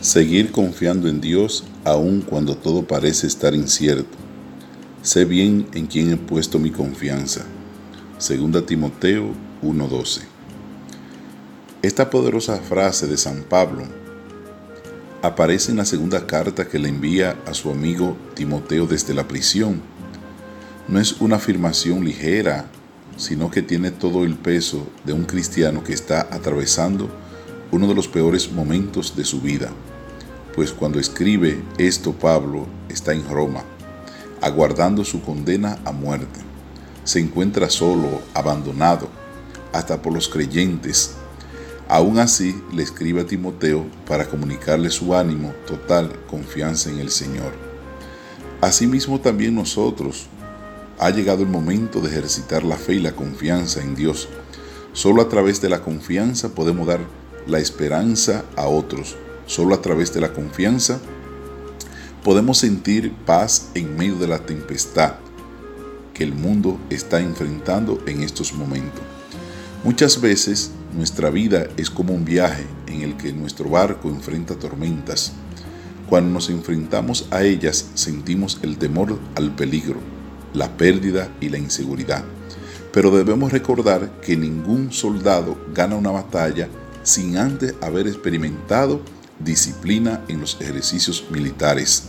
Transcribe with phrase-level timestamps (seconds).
[0.00, 4.16] Seguir confiando en Dios aun cuando todo parece estar incierto.
[5.02, 7.44] Sé bien en quién he puesto mi confianza.
[8.20, 10.20] 2 Timoteo 1:12.
[11.82, 13.82] Esta poderosa frase de San Pablo
[15.20, 19.82] aparece en la segunda carta que le envía a su amigo Timoteo desde la prisión.
[20.86, 22.66] No es una afirmación ligera,
[23.16, 27.10] sino que tiene todo el peso de un cristiano que está atravesando
[27.70, 29.70] uno de los peores momentos de su vida,
[30.54, 33.62] pues cuando escribe esto Pablo está en Roma,
[34.40, 36.40] aguardando su condena a muerte.
[37.04, 39.08] Se encuentra solo, abandonado,
[39.72, 41.14] hasta por los creyentes.
[41.88, 47.52] Aún así le escribe a Timoteo para comunicarle su ánimo, total confianza en el Señor.
[48.60, 50.26] Asimismo también nosotros,
[50.98, 54.28] ha llegado el momento de ejercitar la fe y la confianza en Dios.
[54.92, 57.00] Solo a través de la confianza podemos dar
[57.48, 59.16] la esperanza a otros.
[59.46, 61.00] Solo a través de la confianza
[62.22, 65.14] podemos sentir paz en medio de la tempestad
[66.12, 69.00] que el mundo está enfrentando en estos momentos.
[69.82, 75.32] Muchas veces nuestra vida es como un viaje en el que nuestro barco enfrenta tormentas.
[76.08, 80.00] Cuando nos enfrentamos a ellas sentimos el temor al peligro,
[80.52, 82.24] la pérdida y la inseguridad.
[82.92, 86.68] Pero debemos recordar que ningún soldado gana una batalla
[87.08, 89.00] sin antes haber experimentado
[89.38, 92.04] disciplina en los ejercicios militares.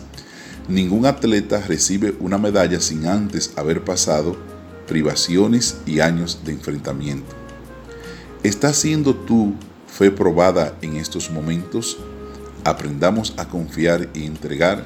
[0.67, 4.35] Ningún atleta recibe una medalla sin antes haber pasado
[4.87, 7.33] privaciones y años de enfrentamiento.
[8.43, 9.53] ¿Está siendo tu
[9.87, 11.97] fe probada en estos momentos?
[12.65, 14.83] Aprendamos a confiar y entregar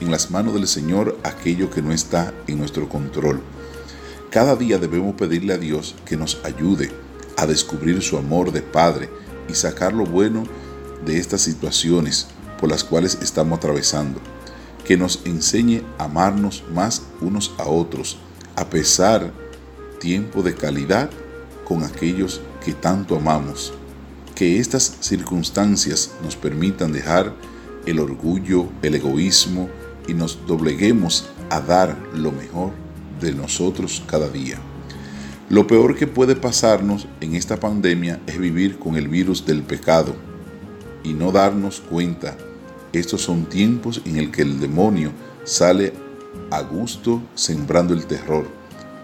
[0.00, 3.40] en las manos del Señor aquello que no está en nuestro control.
[4.30, 6.90] Cada día debemos pedirle a Dios que nos ayude
[7.36, 9.08] a descubrir su amor de Padre,
[9.48, 10.44] y sacar lo bueno
[11.04, 12.28] de estas situaciones
[12.58, 14.20] por las cuales estamos atravesando.
[14.84, 18.18] Que nos enseñe a amarnos más unos a otros,
[18.56, 19.32] a pesar
[19.98, 21.10] tiempo de calidad
[21.64, 23.72] con aquellos que tanto amamos.
[24.34, 27.34] Que estas circunstancias nos permitan dejar
[27.86, 29.68] el orgullo, el egoísmo
[30.06, 32.72] y nos dobleguemos a dar lo mejor
[33.20, 34.58] de nosotros cada día.
[35.50, 40.14] Lo peor que puede pasarnos en esta pandemia es vivir con el virus del pecado
[41.02, 42.36] y no darnos cuenta.
[42.94, 45.12] Estos son tiempos en el que el demonio
[45.44, 45.92] sale
[46.50, 48.46] a gusto sembrando el terror,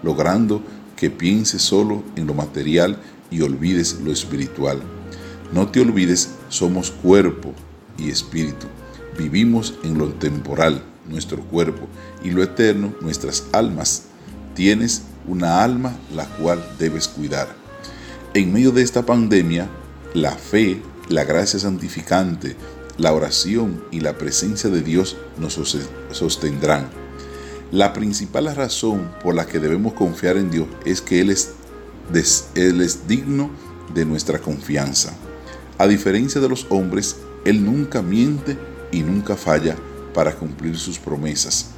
[0.01, 0.63] logrando
[0.95, 2.97] que pienses solo en lo material
[3.29, 4.81] y olvides lo espiritual.
[5.53, 7.53] No te olvides, somos cuerpo
[7.99, 8.65] y espíritu.
[9.15, 11.87] Vivimos en lo temporal, nuestro cuerpo,
[12.23, 14.05] y lo eterno, nuestras almas.
[14.55, 17.47] Tienes una alma la cual debes cuidar.
[18.33, 19.69] En medio de esta pandemia,
[20.13, 22.55] la fe, la gracia santificante,
[22.97, 25.59] la oración y la presencia de Dios nos
[26.11, 26.89] sostendrán.
[27.71, 31.53] La principal razón por la que debemos confiar en Dios es que Él es,
[32.55, 33.49] Él es digno
[33.93, 35.13] de nuestra confianza.
[35.77, 38.57] A diferencia de los hombres, Él nunca miente
[38.91, 39.75] y nunca falla
[40.13, 41.71] para cumplir sus promesas.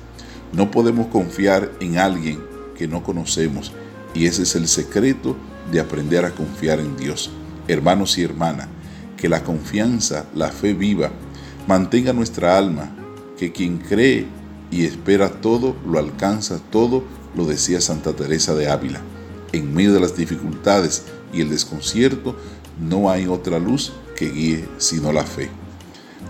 [0.52, 2.53] No podemos confiar en alguien
[2.84, 3.72] que no conocemos
[4.14, 5.38] y ese es el secreto
[5.72, 7.32] de aprender a confiar en Dios.
[7.70, 8.68] Hermanos y hermanas,
[9.16, 11.10] que la confianza, la fe viva,
[11.66, 12.94] mantenga nuestra alma,
[13.38, 14.26] que quien cree
[14.70, 17.06] y espera todo, lo alcanza todo,
[17.38, 19.00] lo decía Santa Teresa de Ávila.
[19.54, 22.36] En medio de las dificultades y el desconcierto,
[22.82, 25.50] no hay otra luz que guíe sino la fe.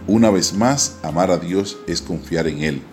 [0.06, 2.84] Una vez más, amar a Dios es confiar en Él.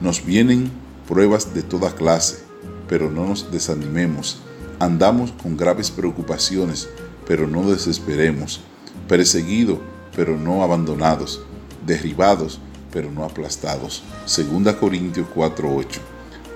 [0.00, 0.70] Nos vienen
[1.08, 2.44] pruebas de toda clase,
[2.88, 4.38] pero no nos desanimemos.
[4.78, 6.88] Andamos con graves preocupaciones,
[7.26, 8.60] pero no desesperemos.
[9.08, 9.78] Perseguidos,
[10.14, 11.42] pero no abandonados.
[11.86, 12.60] Derribados,
[12.92, 14.02] pero no aplastados.
[14.26, 16.00] 2 Corintios 4:8.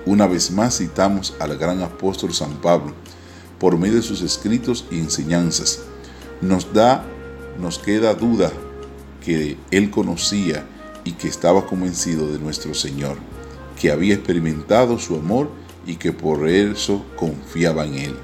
[0.05, 2.93] Una vez más citamos al gran apóstol San Pablo
[3.59, 5.81] por medio de sus escritos y enseñanzas.
[6.41, 7.05] Nos da,
[7.59, 8.51] nos queda duda
[9.23, 10.65] que él conocía
[11.03, 13.17] y que estaba convencido de nuestro Señor,
[13.79, 15.51] que había experimentado su amor
[15.85, 18.15] y que por eso confiaba en Él.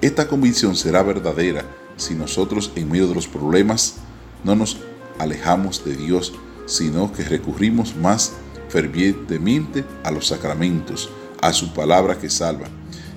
[0.00, 1.64] Esta convicción será verdadera
[1.96, 3.96] si nosotros en medio de los problemas
[4.44, 4.78] no nos
[5.18, 6.34] alejamos de Dios,
[6.66, 8.32] sino que recurrimos más
[8.68, 11.08] fervientemente a los sacramentos,
[11.40, 12.68] a su palabra que salva.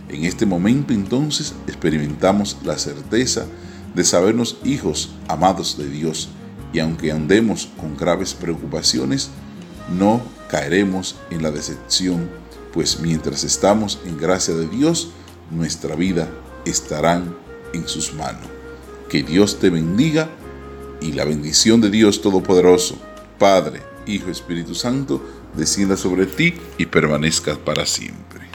[0.07, 3.45] En este momento entonces experimentamos la certeza
[3.93, 6.29] de sabernos hijos amados de Dios
[6.71, 9.29] y aunque andemos con graves preocupaciones,
[9.97, 12.29] no caeremos en la decepción
[12.73, 15.11] pues mientras estamos en gracia de Dios,
[15.51, 16.29] nuestra vida
[16.65, 17.35] estarán
[17.73, 18.47] en sus manos.
[19.09, 20.29] Que Dios te bendiga
[21.01, 22.97] y la bendición de Dios Todopoderoso,
[23.37, 25.23] Padre, Hijo, Espíritu Santo,
[25.55, 28.48] descienda sobre ti y permanezca para siempre.